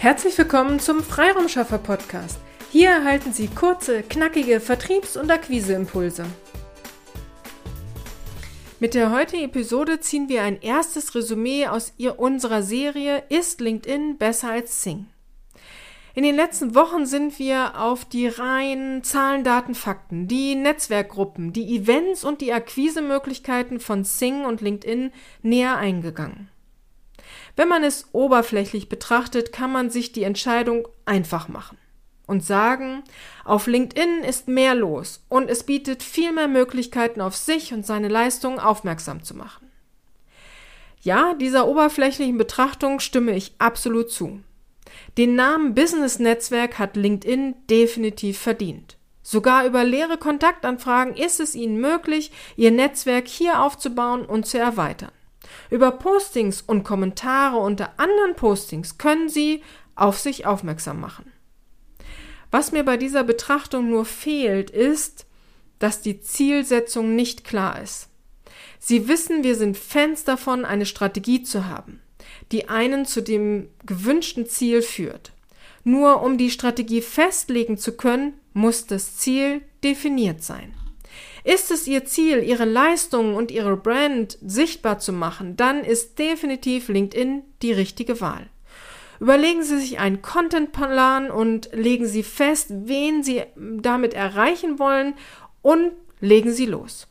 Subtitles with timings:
[0.00, 2.38] Herzlich willkommen zum Freiraumschaffer Podcast.
[2.72, 6.24] Hier erhalten Sie kurze, knackige Vertriebs- und Akquiseimpulse.
[8.78, 14.52] Mit der heutigen Episode ziehen wir ein erstes Resümee aus unserer Serie Ist LinkedIn besser
[14.52, 15.04] als Sing?
[16.14, 21.76] In den letzten Wochen sind wir auf die reinen Zahlen, Daten, Fakten, die Netzwerkgruppen, die
[21.76, 25.12] Events und die Akquisemöglichkeiten von Sing und LinkedIn
[25.42, 26.48] näher eingegangen.
[27.60, 31.76] Wenn man es oberflächlich betrachtet, kann man sich die Entscheidung einfach machen
[32.26, 33.02] und sagen,
[33.44, 38.08] auf LinkedIn ist mehr los und es bietet viel mehr Möglichkeiten, auf sich und seine
[38.08, 39.70] Leistungen aufmerksam zu machen.
[41.02, 44.40] Ja, dieser oberflächlichen Betrachtung stimme ich absolut zu.
[45.18, 48.96] Den Namen Business Netzwerk hat LinkedIn definitiv verdient.
[49.22, 55.12] Sogar über leere Kontaktanfragen ist es Ihnen möglich, Ihr Netzwerk hier aufzubauen und zu erweitern.
[55.70, 59.62] Über Postings und Kommentare unter anderen Postings können Sie
[59.94, 61.32] auf sich aufmerksam machen.
[62.50, 65.26] Was mir bei dieser Betrachtung nur fehlt, ist,
[65.78, 68.08] dass die Zielsetzung nicht klar ist.
[68.78, 72.00] Sie wissen, wir sind Fans davon, eine Strategie zu haben,
[72.50, 75.32] die einen zu dem gewünschten Ziel führt.
[75.84, 80.74] Nur um die Strategie festlegen zu können, muss das Ziel definiert sein.
[81.44, 86.88] Ist es Ihr Ziel, Ihre Leistungen und Ihre Brand sichtbar zu machen, dann ist definitiv
[86.88, 88.48] LinkedIn die richtige Wahl.
[89.20, 95.14] Überlegen Sie sich einen Contentplan und legen Sie fest, wen Sie damit erreichen wollen
[95.62, 97.06] und legen Sie los.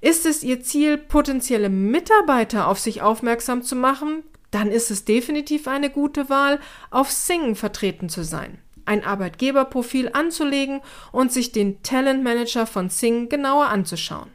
[0.00, 5.68] Ist es Ihr Ziel, potenzielle Mitarbeiter auf sich aufmerksam zu machen, dann ist es definitiv
[5.68, 6.60] eine gute Wahl,
[6.90, 10.80] auf Singen vertreten zu sein ein Arbeitgeberprofil anzulegen
[11.12, 14.30] und sich den Talentmanager von Sing genauer anzuschauen.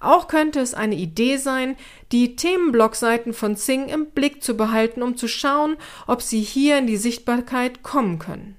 [0.00, 1.76] Auch könnte es eine Idee sein,
[2.10, 6.86] die Themenblockseiten von Sing im Blick zu behalten, um zu schauen, ob sie hier in
[6.86, 8.56] die Sichtbarkeit kommen können.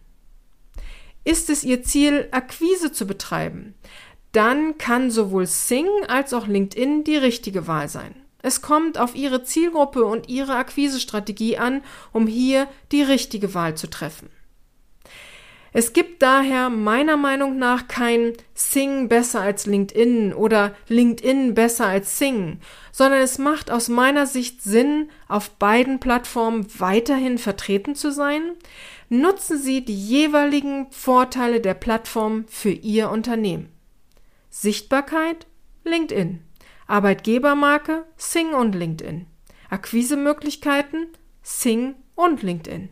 [1.25, 3.75] Ist es Ihr Ziel, Akquise zu betreiben?
[4.33, 8.15] Dann kann sowohl Sing als auch LinkedIn die richtige Wahl sein.
[8.41, 11.81] Es kommt auf Ihre Zielgruppe und Ihre Akquisestrategie an,
[12.11, 14.29] um hier die richtige Wahl zu treffen.
[15.75, 22.19] Es gibt daher meiner Meinung nach kein Sing besser als LinkedIn oder LinkedIn besser als
[22.19, 22.59] Sing,
[22.91, 28.51] sondern es macht aus meiner Sicht Sinn, auf beiden Plattformen weiterhin vertreten zu sein.
[29.09, 33.69] Nutzen Sie die jeweiligen Vorteile der Plattform für Ihr Unternehmen.
[34.51, 35.47] Sichtbarkeit
[35.83, 36.43] LinkedIn.
[36.85, 39.25] Arbeitgebermarke Sing und LinkedIn.
[39.71, 41.07] Akquisemöglichkeiten
[41.41, 42.89] Sing und LinkedIn.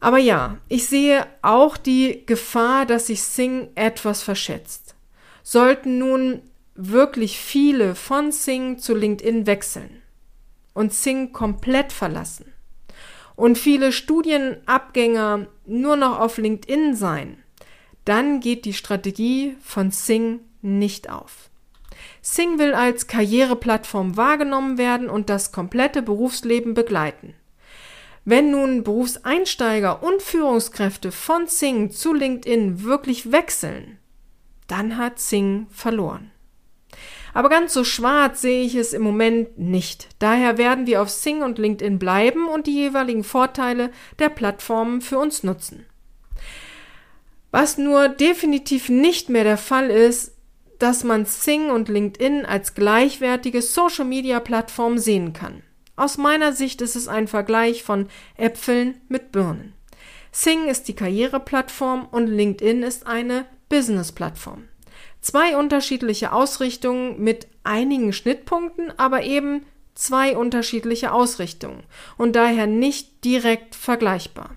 [0.00, 4.94] Aber ja, ich sehe auch die Gefahr, dass sich Sing etwas verschätzt.
[5.42, 6.42] Sollten nun
[6.74, 10.02] wirklich viele von Sing zu LinkedIn wechseln
[10.72, 12.52] und Sing komplett verlassen
[13.36, 17.42] und viele Studienabgänger nur noch auf LinkedIn sein,
[18.04, 21.48] dann geht die Strategie von Sing nicht auf.
[22.20, 27.34] Sing will als Karriereplattform wahrgenommen werden und das komplette Berufsleben begleiten.
[28.24, 33.98] Wenn nun Berufseinsteiger und Führungskräfte von Sing zu LinkedIn wirklich wechseln,
[34.66, 36.30] dann hat Sing verloren.
[37.32, 40.08] Aber ganz so schwarz sehe ich es im Moment nicht.
[40.18, 45.18] Daher werden wir auf Sing und LinkedIn bleiben und die jeweiligen Vorteile der Plattformen für
[45.18, 45.86] uns nutzen.
[47.50, 50.36] Was nur definitiv nicht mehr der Fall ist,
[50.78, 55.62] dass man Sing und LinkedIn als gleichwertige Social-Media-Plattform sehen kann.
[56.00, 59.74] Aus meiner Sicht ist es ein Vergleich von Äpfeln mit Birnen.
[60.32, 64.64] Sing ist die Karriereplattform und LinkedIn ist eine Business-Plattform.
[65.20, 71.82] Zwei unterschiedliche Ausrichtungen mit einigen Schnittpunkten, aber eben zwei unterschiedliche Ausrichtungen
[72.16, 74.56] und daher nicht direkt vergleichbar.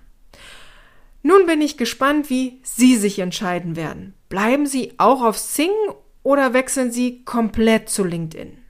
[1.23, 4.13] Nun bin ich gespannt, wie Sie sich entscheiden werden.
[4.29, 5.71] Bleiben Sie auch auf Sing
[6.21, 8.62] oder wechseln Sie komplett zu LinkedIn?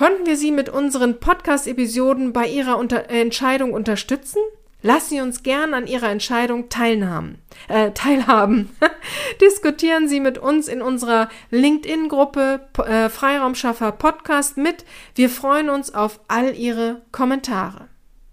[0.00, 4.38] Konnten wir Sie mit unseren Podcast-Episoden bei Ihrer Unter Entscheidung unterstützen?
[4.80, 7.36] Lassen Sie uns gern an Ihrer Entscheidung teilhaben.
[7.68, 8.74] Äh, teilhaben.
[9.42, 14.86] Diskutieren Sie mit uns in unserer LinkedIn-Gruppe äh, Freiraumschaffer Podcast mit.
[15.16, 17.88] Wir freuen uns auf all Ihre Kommentare.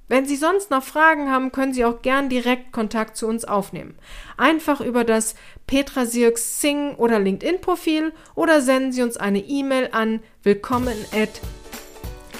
[0.09, 3.97] Wenn Sie sonst noch Fragen haben, können Sie auch gern direkt Kontakt zu uns aufnehmen.
[4.37, 10.21] Einfach über das Petra Sirks Sing oder LinkedIn-Profil oder senden Sie uns eine E-Mail an
[10.43, 11.41] willkommen at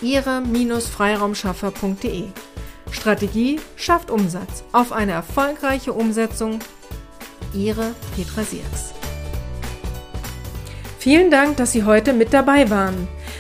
[0.02, 2.24] ihre-freiraumschaffer.de.
[2.92, 4.64] Strategie schafft Umsatz.
[4.72, 6.60] Auf eine erfolgreiche Umsetzung.
[7.54, 8.94] Ihre Petra Sierks.
[11.00, 13.10] Vielen Dank, dass Sie heute mit dabei waren.